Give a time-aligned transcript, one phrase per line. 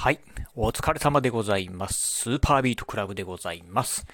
[0.00, 0.20] はい。
[0.54, 2.18] お疲れ様でございます。
[2.22, 4.06] スーパービートクラブでございます。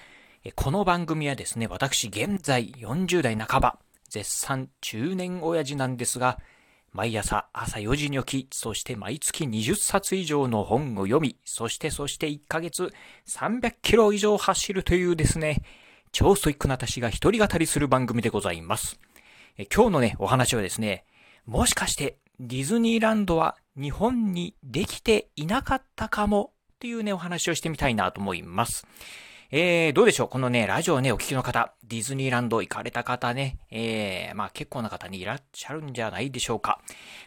[0.55, 3.77] この番組はですね、私現在40代半ば、
[4.09, 6.39] 絶賛中年親父なんですが、
[6.91, 12.91] 毎朝朝4時に起き、そして毎月20冊以上の本を読み、そしてそして1ヶ月
[13.27, 15.61] 300キロ以上走るというですね、
[16.11, 18.99] 超ストイックな私が一人語りする番組でございます。
[19.71, 21.05] 今日のね、お話はですね、
[21.45, 28.85] もしかしてディズニーランドは日本にできていなかったかもっていうね、お話をしてみたいなと思います。
[29.51, 30.27] えー、どうでしょう？
[30.27, 36.81] このね、ラジオね、お聞きの方、ディズニーランド行かれた方ね、えー、まあ結構な方にいらっしゃるんじゃないでしょうか。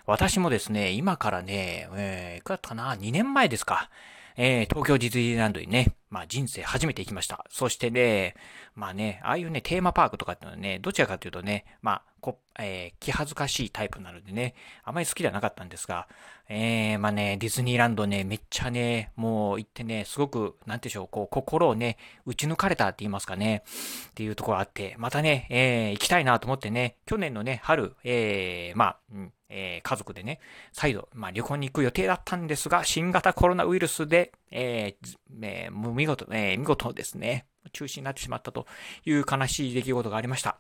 [0.05, 3.89] 私もですね、今からね、えー、いくらだったかな ?2 年前ですか。
[4.37, 7.45] えー、東京ディズニーランドにね、まあ人生初めて行きました。
[7.51, 8.35] そしてね、
[8.75, 14.55] まあね、ああいうね、テーマパークとかっていうのはね、どちらかというとね、まあ、こえー、気恥ずかしいタイプなのでね、
[14.85, 16.09] あまり好きではなかったんですが、
[16.49, 23.63] えー、まあね、ディズニーランドね、めっちゃね、もう行ってね、すごく、なんてしょう、こう、心をね、打ち抜かれたって言いますかね、
[24.11, 30.41] っていうところがあって、またね、えー、行きたいなと思ってね、去年のね、春、えー、まあ、うん、えー、家族でね、
[30.73, 38.67] 再度、まあ、旅行に行く予定だったんですが、新型コロナウイルスで、えーえー、見事、えー、見事ですね、中止になってしまったと
[39.05, 40.59] いう悲しい出来事がありました。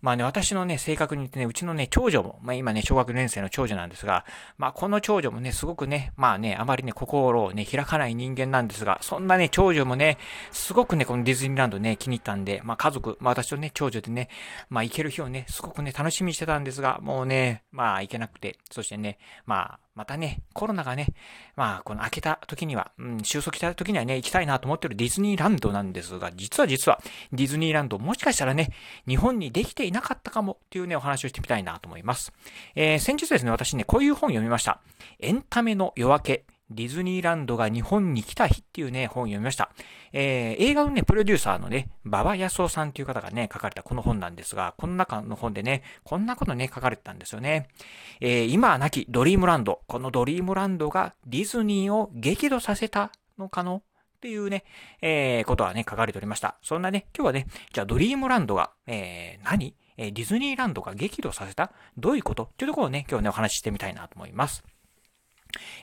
[0.00, 4.24] まあね、私のね、性格に言ってね、うちのね、長女も、まあ今ね、小学年生の長女なんですが、
[4.58, 10.18] まあこの長女もね、すごくね、まあね、あまりね、心をね、開かない人間なんですが、そんなね、長女もね、
[10.52, 14.28] すごくね、このディズニーランドね、気に入ったんで、まあ家族、まあ私とね、長女でね、
[14.68, 21.14] まあ行ける日をね、すごくね、楽しみにしてたんですが、もうね、まあ行けなくて、そしてね、まあ、またね、コロナがね、
[21.56, 27.00] まあ、この開けた時には、うん、収束した時にはね、行きたいなと思ってるディズニーランドなんですが、実は実は、
[27.32, 28.74] ディズニーランド、もしかしたらね、
[29.08, 32.32] 日本にできていなかったかもっていうね、お話をしてみたいなと思います。
[32.74, 34.80] えー、先日ですね、私ね、こういう本を読みました。
[35.20, 36.44] エンタメの夜明け。
[36.68, 39.70] ディズニーランドが日本に来た日っていうね、本を読みました。
[40.12, 47.68] えー、映画のね、プロデューサーのね、馬場康夫さんっていう方がね、書かれたこの本なんですが、この中の本でね、こんなことね、書かれてたんですよね。
[48.20, 49.82] えー、今は亡きドリームランド。
[49.86, 53.82] このドリームランドがディズニーを激怒させたのかの
[54.26, 54.64] っていうね、
[55.02, 56.56] えー、ことはね、書かれておりました。
[56.60, 59.76] そんなね、今日はね、じゃあドリームランドが、えー、何？
[59.98, 61.70] えディズニーランドが激怒させた？
[61.96, 62.42] どういうこと？
[62.42, 64.64] っていうところをね、今日ね、お話ししてみたいなと思います。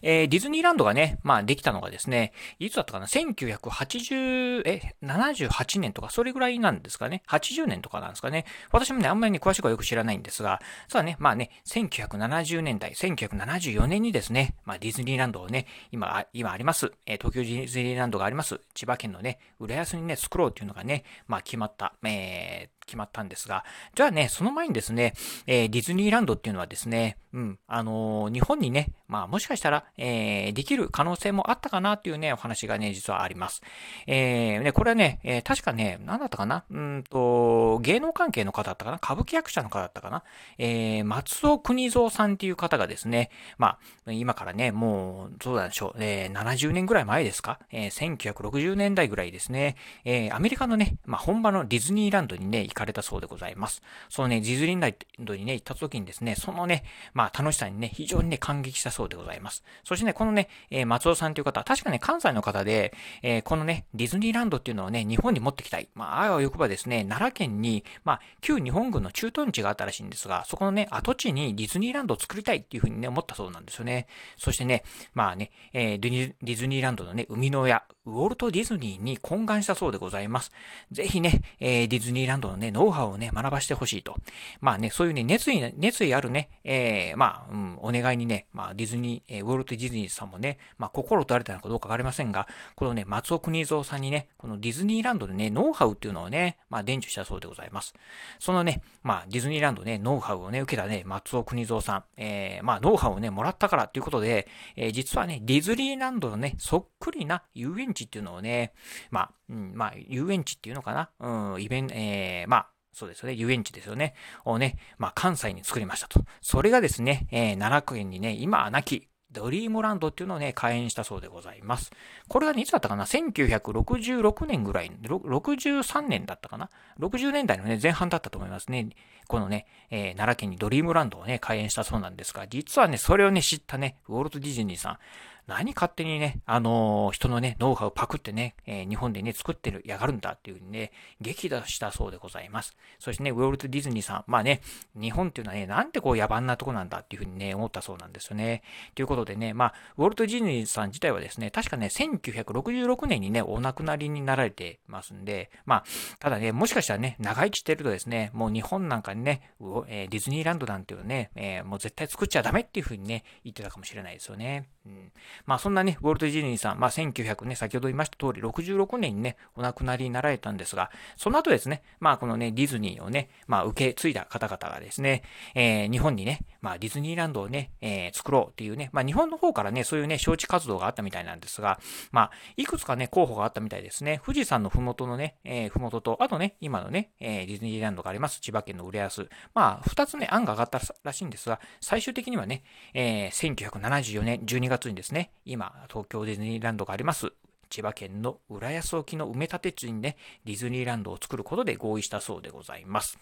[0.01, 23.63] えー、ディズニーランドがね、まあできたのがですね、いつだったかな ?1980、え、78年とか、それぐらいなんですかね ?80 年とかなんですかね私もね、あんまりね、詳しくはよく知らないんですが、そうだね、まあね、1970年代、1974年にですね、まあディズニーランドをね、今、今あります、えー、東京ディズニーランドがあります、千葉県のね、浦安にね、作ろうっていうのがね、まあ決まった、えー、決まったんですが、
[23.95, 25.13] じゃあね、その前にですね、
[25.47, 33.61] えー、ディズニーランドっていうのはですね、うん、あのー、日本にね、まあもしかしたら、えー、できる可能性もあったかなっていうね、お話がね、実はあります。
[34.05, 36.63] えー、ね、これはね、えー、確かね、何だったかな？
[36.69, 38.97] うんと、芸能関係の方だったかな？
[38.97, 40.23] 歌舞伎役者の方だったかな？
[40.59, 47.59] えー、松尾国蔵さんっていう方がですね、まあ、今からね、もう、どうなんでしょう、えー、70年ぐらい前ですか？
[47.71, 53.81] えー、1960年代ぐらいですね、えー、アメリカのね、まあ本場のディズニーランドにね、行かれたそうでございます。
[54.09, 59.63] そのね、ディズニーランドにね、行った時にですね、そのね、まあ楽しさにね、非常にね、感激したそうでございます。
[59.83, 65.89] そしてね、このね、えー、松尾さんという方は、確かね、関西の方で、えー、このね、ディズニーランドっていうのをね、日本に持ってきたい。
[65.95, 74.07] まあ、ああよくばですね、奈良県に、まあ、旧日本軍の駐屯地があったらしいんですが、そこのね、跡地にディズニーランドを作りたいっていうふうにね、思ったそうなんですよね。
[74.37, 74.83] そしてね、
[75.13, 80.51] まあね、えー、ディズニーランドのね、生みの親、ウォルト・ディズニーに懇願したそうでございます。
[80.91, 84.17] ぜひね、えー、ディズニーランドのね、ノウハウをね、学ばしてほしいと。
[84.59, 97.93] まあね、そういうね、熱意、熱意あるね、えー、まあ、うん、お願いにね、まあ、ディズニー、えー、ウォルト・ディズニーさんもね、まあ、心とられたのかどうかわかりませんが、このね、松尾国蔵さんにね、このディズニーランドでね、ノウハウっていうのをね、まあ、伝授したそうでございます。
[98.37, 108.73] そのね、まあ、ディズニーランドね、ノウハウをね、受けたね、松尾国蔵さん、えー、まあ、ノウハウをね、もらったからということで、えー、実はね、ディズニーランドのね、そっくりな遊園園地っていうのをね、
[109.11, 111.53] まあ、うん、まあ、遊園地っていうのかな？
[111.53, 113.33] うん、イベント、えー、まあ、そうですよね。
[113.33, 114.13] 遊園地ですよね。
[114.45, 116.23] をね、まあ、関西に作りましたと。
[116.41, 121.91] それがですね、えー、奈良県にね、今は亡き、ドリームランドっていうのをね、開園したそうでございます。
[122.27, 126.69] これが、ね、いつだったかな ?1966 年ぐらい、63年だったかな
[126.99, 128.89] ?60 年代のね、前半だったと思いますね。
[129.27, 134.97] このね、えー、奈良県にドリームランドをね、開園したそうなんですが、実はね、それをね、知ったね、ウォルト・ディズニーさん、
[135.45, 142.77] 何勝手にね、あのー、人のね、ノウハウパクってね、えー、日本でね、作ってる、やがるんだっていうふうにね、激怒したそうでございます。
[142.97, 144.61] そしてね、ウォルト・ディズニーさん、まあね、
[144.95, 148.63] 日本っていうのはね、なんてこう野蛮なとこなんだっていうふうにね、思ったそうなんですよね。
[148.95, 155.83] ということでね、まあ、ウォルト・ディズニーさん自体はですね、確かね、1966年にね、お亡くなりになられてますんで、まあ、
[156.19, 164.69] ただね、もしかしたらね、長生きしてるとですね、もう日本なんかねね、ディズニーランドなんていうのね、え、もう絶対作っちゃダメっていうふうにね、言ってたかもしれないですよね。
[164.85, 165.11] うん、
[165.45, 175.23] まあそんなね、ウォルト・ディズニーさん、まあ1900ね、先ほど言いました通り、66年にね、お亡くなりになられたんですが、その後ですね、まあこのね、ディズニーをね、まあ受け継いだ方々がですね、
[175.55, 181.79] えー、日本にね、まあディズニーランドをね、えー、作ろうっていうね、まあ日本の方からね、そういうね、招致活動があったみたいなんですが、
[182.11, 184.21] まあ、いくつかね、候補があったみたいですね。
[184.25, 189.29] 富士山のふもとのね、えー、ふもとと、あとね、今のね、えー、ディズニーランドがあります、千葉県の浦安。
[189.53, 192.63] まあ、二つね、案が上がったらしいんですが、最終的にはね、
[192.93, 197.33] えー、1974年12月にですね、今、東京ディズニーランドがあります、
[197.73, 200.15] 千葉県の浦安沖の埋め立て地にね、
[200.45, 203.17] ディズニーランドを作ることで合意したそうでございます。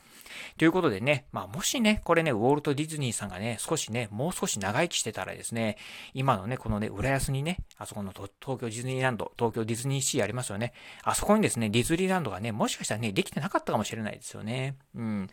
[0.58, 5.78] ということでね、まあもしね、これね、ウォルト・ディズニーさんがね、少しね、もう少し長生きしてたらですね、
[6.14, 10.74] 今のね、このね、浦安にね、あそこの東京ディズニーランド、東京ディズニーシーありますよね。
[11.04, 14.76] あそこにですね、ディズニーランドがね、もしかしたらね、できてなかったかもしれないですよね。
[14.94, 15.30] うん。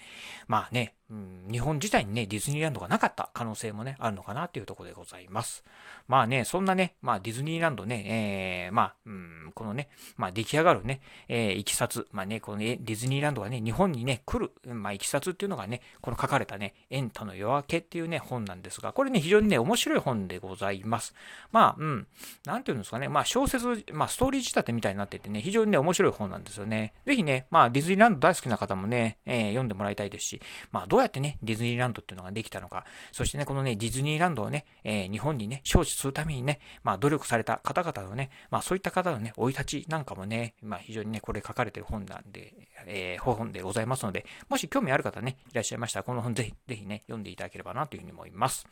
[0.47, 5.64] まあね、うん、日本自体にね、ディズニーランドがなかった可能性もね、あるのかなっていうところでございます。
[6.06, 21.14] まあね、そんなね、まあディズニーランドね、えー、まあ、うん、このね、まあ出来上がるね、えー、いきさつ、まあね、この、ディズニーランドがね、日本にね、来る、まあいきさつっていうのがね、この書かれたね、エンタの夜明けっていうね、本なんですが、これね、非常にね、面白い本でございます。
[21.52, 22.06] まあ、うん、
[22.44, 26.93] なんていうんですかね、まあ小説、まあストーリー仕立てみたいになっててね、非常にね、面白い本なんですよね。
[27.06, 42.52] ぜひね、まあディズニーランド大好きな方もね、えー、読んでもらいたいですし、まあどどうやってね、ディズニーランドっていうのができたのか、そしてね、このね、ディズニーランドをね、えー、日本にね、招致するためにね、まあ、努力された方々のね、まあ、そういった方のね、生い立ちなんかもね、まあ、非常にね、これ書かれてる本なんで、
[42.86, 48.66] えー、本でございますので、もし興味ある方ね、いらっしゃいましたら、この本ぜひ、ぜひね、読んでいただければなというふうに思います。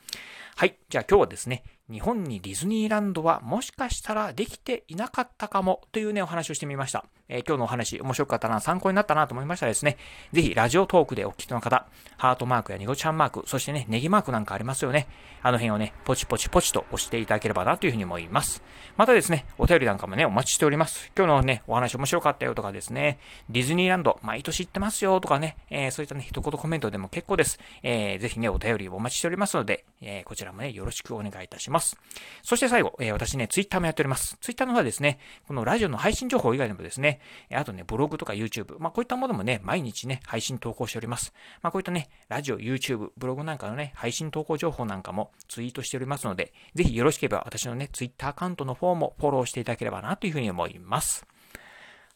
[0.57, 0.77] はい。
[0.89, 7.05] じゃあ今日はですね、日本にディズニーランドはもしかしたらできていなかったかもというね、お話をしてみました。
[7.29, 9.97] えー、今日のお話面白かったな、参考になったなと思いましたらですね、
[10.33, 11.87] ぜひラジオトークでお聞きの方、
[12.17, 15.07] ハートマークやニゴちゃんマーク、そしてね、ネギマークなんかありますよね。
[15.43, 18.65] あの辺をね、ポチポチポチと押していただければなというふうに思います。
[18.97, 21.13] またですね、お便りなんかもね、お待ちしております。
[21.17, 27.61] 今日のね、お話面白かったよとかですね、ディズニーランド毎年行ってますよとかね、えー、そういったね、一言コメントでも結構です。
[27.83, 31.76] えー、ぜひね、お便りお待ちしておりますので、えー、こちらもね、よろしくお願いいたします。
[31.81, 31.97] そ
[32.43, 34.37] そして最後、え、私ね、ツイッターもやっております。
[34.41, 37.21] ツイッターの方はですね、このラジオの配信情報以外でもですね、
[37.53, 41.33] あとね、ブログとか YouTube、まあこういったものもね、毎日ね、配信投稿しております。
[41.63, 51.27] まあこういったね、ラジオ、YouTube、ブログなんかのね、配信投稿情報なんかもツイートしておりますので、ぜひよろしければ私のね、ツイッターアカウントの方もフォローしていただければなというふうに思います。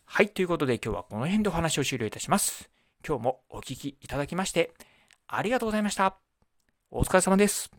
[0.04, 2.70] はい、ということで今日はこの辺でお話を終了いたします。
[3.06, 4.72] 今日もお聴きいただきまして、
[5.26, 6.16] ありがとうございました。
[6.90, 7.70] お疲れ様です。